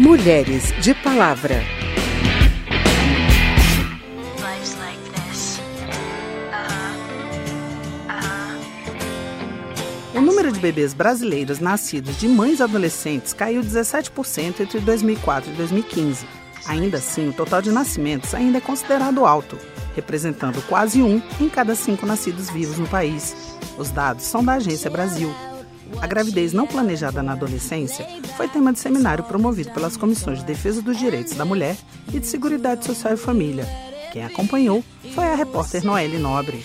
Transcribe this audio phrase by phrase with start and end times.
[0.00, 1.62] Mulheres de Palavra.
[10.14, 16.26] O número de bebês brasileiros nascidos de mães adolescentes caiu 17% entre 2004 e 2015.
[16.64, 19.58] Ainda assim, o total de nascimentos ainda é considerado alto,
[19.94, 23.36] representando quase um em cada cinco nascidos vivos no país.
[23.76, 25.30] Os dados são da Agência Brasil.
[26.00, 30.82] A gravidez não planejada na adolescência foi tema de seminário promovido pelas Comissões de Defesa
[30.82, 31.76] dos Direitos da Mulher
[32.12, 33.66] e de Seguridade Social e Família.
[34.12, 34.84] Quem acompanhou
[35.14, 36.64] foi a repórter Noelle Nobre.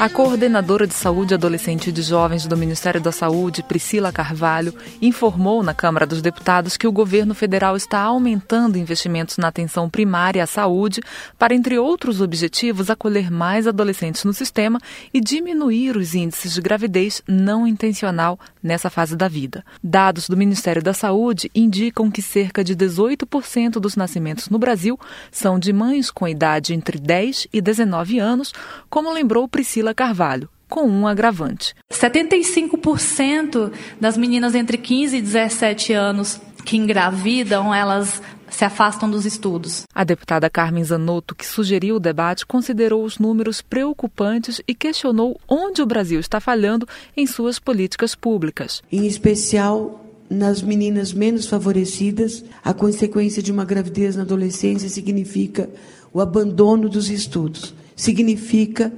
[0.00, 5.62] A coordenadora de saúde adolescente e de jovens do Ministério da Saúde, Priscila Carvalho, informou
[5.62, 10.46] na Câmara dos Deputados que o governo federal está aumentando investimentos na atenção primária à
[10.46, 11.02] saúde
[11.38, 14.80] para, entre outros objetivos, acolher mais adolescentes no sistema
[15.12, 19.62] e diminuir os índices de gravidez não intencional nessa fase da vida.
[19.84, 24.98] Dados do Ministério da Saúde indicam que cerca de 18% dos nascimentos no Brasil
[25.30, 28.54] são de mães com idade entre 10 e 19 anos,
[28.88, 31.74] como lembrou Priscila Priscila Carvalho, com um agravante.
[31.92, 39.84] 75% das meninas entre 15 e 17 anos que engravidam, elas se afastam dos estudos.
[39.94, 45.82] A deputada Carmen Zanotto, que sugeriu o debate, considerou os números preocupantes e questionou onde
[45.82, 48.82] o Brasil está falhando em suas políticas públicas.
[48.90, 55.68] Em especial nas meninas menos favorecidas, a consequência de uma gravidez na adolescência significa
[56.12, 58.92] o abandono dos estudos, significa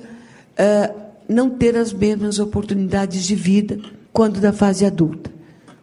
[1.28, 3.78] não ter as mesmas oportunidades de vida
[4.12, 5.30] quando da fase adulta.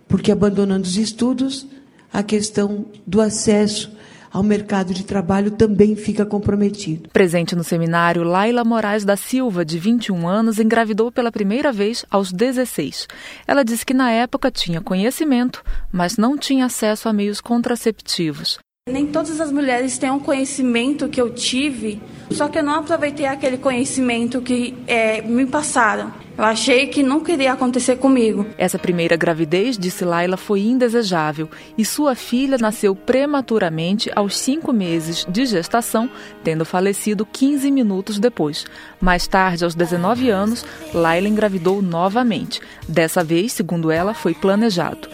[0.08, 1.68] Porque abandonando os estudos,
[2.12, 3.92] a questão do acesso
[4.32, 7.10] ao mercado de trabalho também fica comprometido.
[7.10, 12.32] Presente no seminário, Laila Moraes da Silva, de 21 anos, engravidou pela primeira vez aos
[12.32, 13.08] 16.
[13.48, 18.60] Ela disse que na época tinha conhecimento, mas não tinha acesso a meios contraceptivos.
[18.90, 23.26] Nem todas as mulheres têm um conhecimento que eu tive, só que eu não aproveitei
[23.26, 26.12] aquele conhecimento que é, me passaram.
[26.40, 28.46] Eu achei que não queria acontecer comigo.
[28.58, 35.26] Essa primeira gravidez, disse Laila, foi indesejável e sua filha nasceu prematuramente aos cinco meses
[35.28, 36.10] de gestação,
[36.42, 38.66] tendo falecido 15 minutos depois.
[39.02, 42.62] Mais tarde, aos 19 anos, Laila engravidou novamente.
[42.88, 45.10] Dessa vez, segundo ela, foi planejado.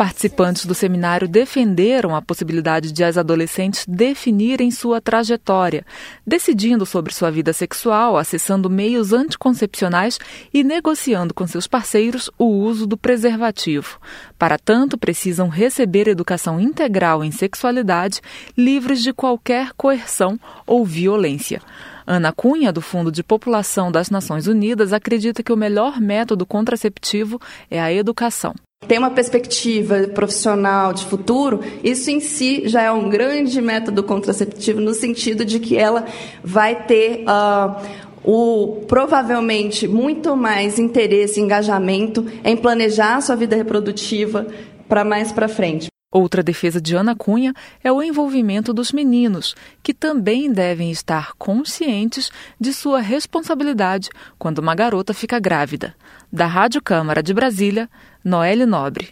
[0.00, 5.84] Participantes do seminário defenderam a possibilidade de as adolescentes definirem sua trajetória,
[6.26, 10.18] decidindo sobre sua vida sexual, acessando meios anticoncepcionais
[10.54, 14.00] e negociando com seus parceiros o uso do preservativo.
[14.38, 18.22] Para tanto, precisam receber educação integral em sexualidade,
[18.56, 21.60] livres de qualquer coerção ou violência.
[22.06, 27.38] Ana Cunha, do Fundo de População das Nações Unidas, acredita que o melhor método contraceptivo
[27.70, 28.54] é a educação
[28.86, 34.80] tem uma perspectiva profissional de futuro, isso em si já é um grande método contraceptivo
[34.80, 36.06] no sentido de que ela
[36.42, 37.76] vai ter uh,
[38.24, 44.46] o provavelmente muito mais interesse, engajamento em planejar a sua vida reprodutiva
[44.88, 45.88] para mais para frente.
[46.12, 47.54] Outra defesa de Ana Cunha
[47.84, 54.74] é o envolvimento dos meninos, que também devem estar conscientes de sua responsabilidade quando uma
[54.74, 55.94] garota fica grávida.
[56.32, 57.88] Da Rádio Câmara de Brasília,
[58.22, 59.08] Noelle Nobre.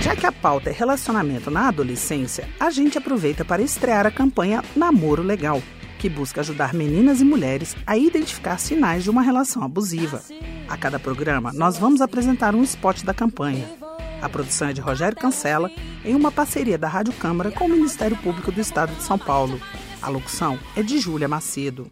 [0.00, 4.62] Já que a pauta é relacionamento na adolescência, a gente aproveita para estrear a campanha
[4.74, 5.62] Namoro Legal
[6.04, 10.22] que busca ajudar meninas e mulheres a identificar sinais de uma relação abusiva.
[10.68, 13.66] A cada programa, nós vamos apresentar um spot da campanha.
[14.20, 15.70] A produção é de Rogério Cancela,
[16.04, 19.58] em uma parceria da Rádio Câmara com o Ministério Público do Estado de São Paulo.
[20.02, 21.90] A locução é de Júlia Macedo.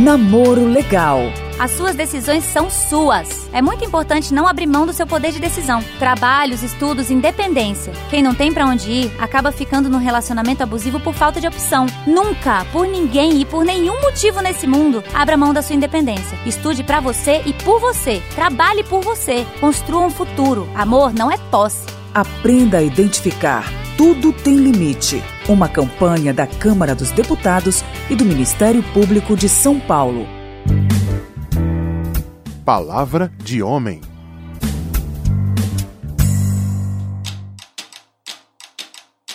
[0.00, 1.20] Namoro Legal.
[1.58, 3.46] As suas decisões são suas.
[3.52, 5.84] É muito importante não abrir mão do seu poder de decisão.
[5.98, 7.92] Trabalhos, estudos, independência.
[8.08, 11.84] Quem não tem para onde ir acaba ficando num relacionamento abusivo por falta de opção.
[12.06, 16.38] Nunca, por ninguém e por nenhum motivo nesse mundo, abra mão da sua independência.
[16.46, 18.22] Estude para você e por você.
[18.34, 19.46] Trabalhe por você.
[19.60, 20.66] Construa um futuro.
[20.74, 21.84] Amor não é posse.
[22.14, 23.70] Aprenda a identificar
[24.00, 25.22] tudo tem limite.
[25.50, 30.24] Uma campanha da Câmara dos Deputados e do Ministério Público de São Paulo.
[32.64, 34.00] Palavra de homem.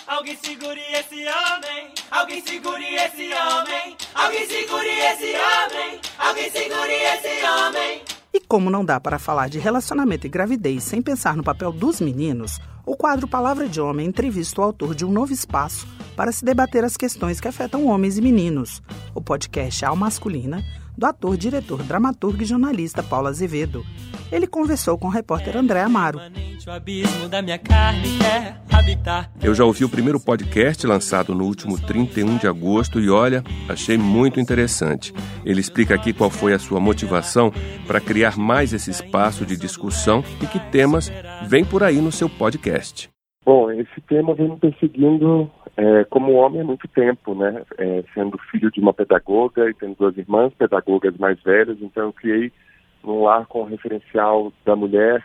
[0.08, 1.94] Alguém segure esse homem.
[2.10, 3.98] Alguém segure esse homem.
[4.16, 6.00] Alguém segure esse homem.
[6.18, 8.15] Alguém segure esse homem.
[8.56, 12.58] Como não dá para falar de relacionamento e gravidez sem pensar no papel dos meninos,
[12.86, 15.86] o quadro Palavra de Homem entrevista o autor de um novo espaço
[16.16, 18.82] para se debater as questões que afetam homens e meninos.
[19.14, 20.64] O podcast Al Masculina,
[20.98, 23.86] do ator, diretor, dramaturgo e jornalista Paulo Azevedo.
[24.32, 26.20] Ele conversou com o repórter André Amaro.
[29.42, 33.98] Eu já ouvi o primeiro podcast lançado no último 31 de agosto e olha, achei
[33.98, 35.14] muito interessante.
[35.46, 37.52] Ele explica aqui qual foi a sua motivação
[37.86, 41.12] para criar mais esse espaço de discussão e que temas
[41.48, 43.10] vem por aí no seu podcast.
[43.46, 47.64] Bom, esse tema vem me perseguindo é, como homem há muito tempo, né?
[47.78, 52.14] É, sendo filho de uma pedagoga e tendo duas irmãs pedagogas mais velhas, então eu
[52.14, 52.52] criei
[53.04, 55.24] um lar com o referencial da mulher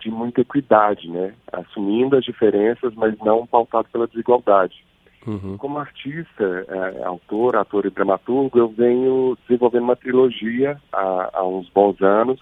[0.00, 1.34] de muita equidade, né?
[1.52, 4.84] Assumindo as diferenças, mas não pautado pela desigualdade.
[5.26, 5.56] Uhum.
[5.56, 11.68] Como artista, é, autor, ator e dramaturgo, eu venho desenvolvendo uma trilogia há, há uns
[11.68, 12.40] bons anos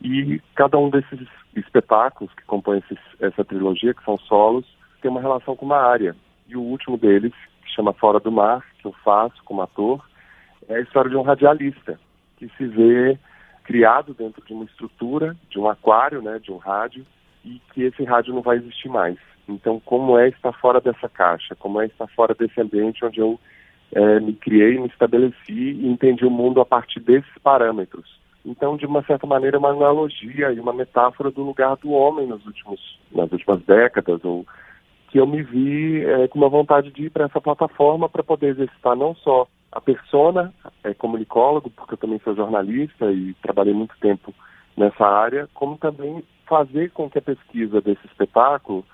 [0.00, 1.26] e cada um desses
[1.56, 4.64] espetáculos que compõem esses, essa trilogia, que são solos,
[5.00, 6.14] tem uma relação com uma área.
[6.48, 7.32] E o último deles,
[7.62, 10.04] que chama Fora do Mar, que eu faço como ator,
[10.68, 11.98] é a história de um radialista
[12.36, 13.18] que se vê
[13.64, 17.04] criado dentro de uma estrutura, de um aquário, né, de um rádio,
[17.44, 19.18] e que esse rádio não vai existir mais.
[19.48, 21.54] Então, como é estar fora dessa caixa?
[21.54, 23.38] Como é estar fora desse ambiente onde eu
[23.92, 28.18] é, me criei, me estabeleci e entendi o mundo a partir desses parâmetros?
[28.44, 32.26] Então, de uma certa maneira, é uma analogia e uma metáfora do lugar do homem
[32.26, 34.46] nos últimos, nas últimas décadas, ou
[35.14, 38.48] que eu me vi é, com uma vontade de ir para essa plataforma para poder
[38.48, 40.52] exercitar não só a persona
[40.82, 44.34] é, comunicólogo, porque eu também sou jornalista e trabalhei muito tempo
[44.76, 48.84] nessa área, como também fazer com que a pesquisa desse espetáculo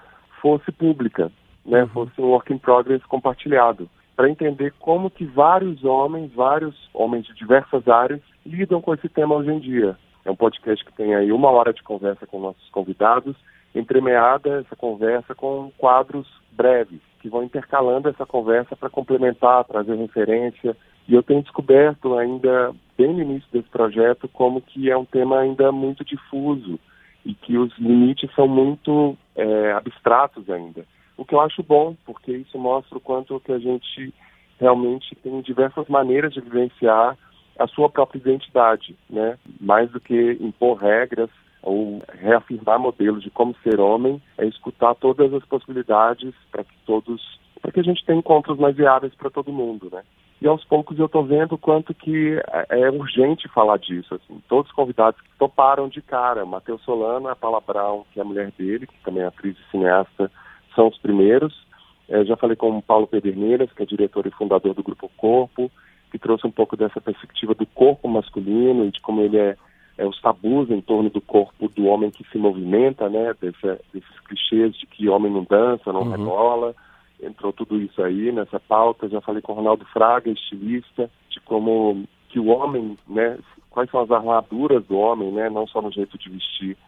[0.42, 1.32] fosse pública,
[1.64, 1.88] né, uhum.
[1.88, 7.34] fosse um work in progress compartilhado, para entender como que vários homens, vários homens de
[7.34, 9.96] diversas áreas lidam com esse tema hoje em dia.
[10.26, 13.34] É um podcast que tem aí uma hora de conversa com nossos convidados,
[13.74, 20.76] entremeada essa conversa com quadros breves, que vão intercalando essa conversa para complementar, trazer referência.
[21.08, 25.40] E eu tenho descoberto ainda, bem no início desse projeto, como que é um tema
[25.40, 26.78] ainda muito difuso
[27.24, 30.84] e que os limites são muito é, abstratos ainda.
[31.16, 34.14] O que eu acho bom, porque isso mostra o quanto que a gente
[34.58, 37.16] realmente tem diversas maneiras de vivenciar
[37.58, 39.38] a sua própria identidade, né?
[39.60, 41.28] Mais do que impor regras
[41.62, 47.38] ou reafirmar modelos de como ser homem, é escutar todas as possibilidades para que todos,
[47.60, 50.02] para que a gente tenha encontros mais viáveis para todo mundo, né?
[50.40, 52.40] E aos poucos eu estou vendo quanto que
[52.70, 54.14] é, é urgente falar disso.
[54.14, 54.42] Assim.
[54.48, 56.46] Todos os convidados que toparam de cara.
[56.46, 59.70] Matheus Solano, a Paula Brown, que é a mulher dele, que também é atriz e
[59.70, 60.30] cineasta,
[60.74, 61.66] são os primeiros.
[62.08, 65.70] É, já falei com o Paulo Pederneiras, que é diretor e fundador do Grupo Corpo
[66.10, 69.56] que trouxe um pouco dessa perspectiva do corpo masculino e de como ele é,
[70.00, 73.34] é os tabus em torno do corpo do homem que se movimenta, né?
[73.38, 76.10] Desse, desses clichês de que homem não dança, não uhum.
[76.10, 76.74] rebola.
[77.22, 79.10] Entrou tudo isso aí nessa pauta.
[79.10, 83.38] Já falei com o Ronaldo Fraga, estilista, de como que o homem, né?
[83.68, 85.50] Quais são as armaduras do homem, né?
[85.50, 86.78] Não só no jeito de vestir,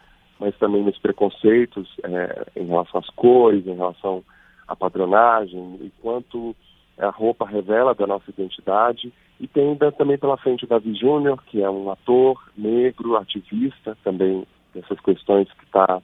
[0.40, 4.24] mas também nos preconceitos é, em relação às cores, em relação
[4.66, 6.56] à padronagem, e quanto
[7.04, 9.12] a roupa revela da nossa identidade.
[9.40, 14.46] E tem também pela frente o Davi Júnior, que é um ator negro, ativista também
[14.74, 16.00] dessas questões que está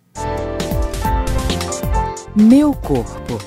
[2.35, 3.37] Meu corpo.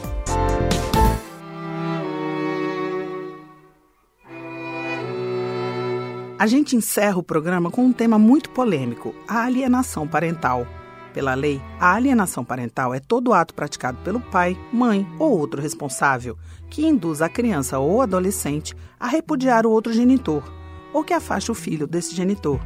[6.39, 10.67] A gente encerra o programa com um tema muito polêmico: a alienação parental.
[11.13, 16.37] Pela lei, a alienação parental é todo ato praticado pelo pai, mãe ou outro responsável
[16.69, 20.43] que induz a criança ou adolescente a repudiar o outro genitor
[20.93, 22.61] ou que afaste o filho desse genitor.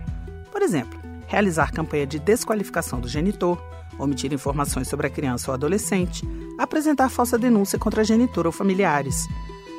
[0.51, 0.98] Por exemplo,
[1.29, 3.63] realizar campanha de desqualificação do genitor,
[3.99, 6.27] omitir informações sobre a criança ou adolescente,
[6.59, 9.29] apresentar falsa denúncia contra a genitora ou familiares.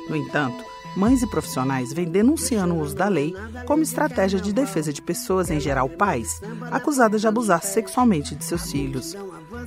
[0.08, 0.64] No entanto,
[0.96, 3.34] mães e profissionais vêm denunciando o uso da lei
[3.66, 6.40] como estratégia de defesa de pessoas, em geral pais,
[6.70, 9.16] acusadas de abusar sexualmente de seus filhos.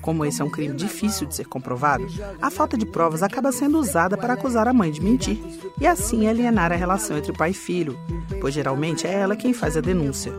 [0.02, 2.06] Como esse é um crime difícil de ser comprovado,
[2.42, 5.38] a falta de provas acaba sendo usada para acusar a mãe de mentir
[5.80, 7.98] e assim alienar a relação entre pai e filho,
[8.40, 10.34] pois geralmente é ela quem faz a denúncia.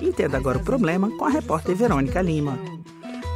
[0.00, 2.58] Entenda agora o problema com a repórter Verônica Lima.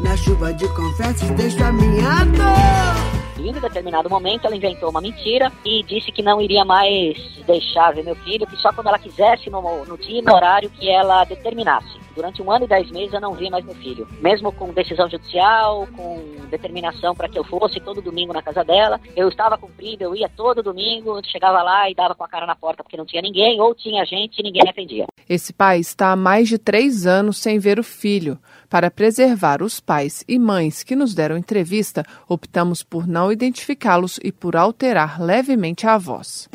[0.00, 3.12] Na chuva de confesso, deixo a minha dor.
[3.44, 7.16] Em determinado momento, ela inventou uma mentira e disse que não iria mais
[7.46, 10.70] deixar ver meu filho, que só quando ela quisesse, no, no dia e no horário
[10.70, 11.98] que ela determinasse.
[12.14, 14.06] Durante um ano e dez meses eu não vi mais meu filho.
[14.20, 19.00] Mesmo com decisão judicial, com determinação para que eu fosse todo domingo na casa dela,
[19.16, 22.54] eu estava cumprido, eu ia todo domingo, chegava lá e dava com a cara na
[22.54, 25.06] porta porque não tinha ninguém, ou tinha gente e ninguém atendia.
[25.28, 28.38] Esse pai está há mais de três anos sem ver o filho.
[28.68, 34.32] Para preservar os pais e mães que nos deram entrevista, optamos por não identificá-los e
[34.32, 36.48] por alterar levemente a voz.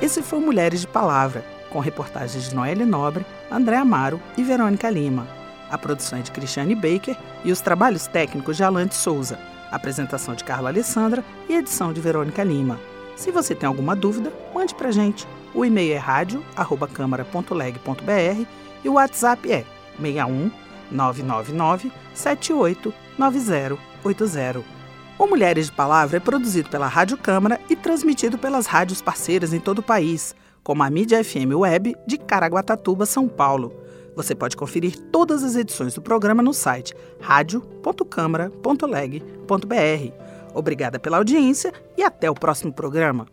[0.00, 5.26] Esse foi Mulheres de Palavra, com reportagens de Noelle Nobre, André Amaro e Verônica Lima.
[5.68, 9.40] A produção é de Cristiane Baker e os trabalhos técnicos de Alante Souza.
[9.72, 12.78] Apresentação de Carla Alessandra e edição de Verônica Lima.
[13.16, 15.26] Se você tem alguma dúvida, mande para gente.
[15.52, 18.46] O e-mail é rádio@câmara.leg.br
[18.84, 19.64] e o WhatsApp é
[20.00, 20.52] 61
[20.92, 24.77] 999 78 9080.
[25.18, 29.58] O Mulheres de Palavra é produzido pela Rádio Câmara e transmitido pelas rádios parceiras em
[29.58, 30.32] todo o país,
[30.62, 33.74] como a Mídia FM Web de Caraguatatuba, São Paulo.
[34.14, 40.12] Você pode conferir todas as edições do programa no site radio.câmara.leg.br.
[40.54, 43.26] Obrigada pela audiência e até o próximo programa.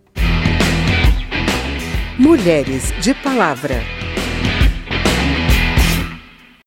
[2.18, 4.05] Mulheres de Palavra.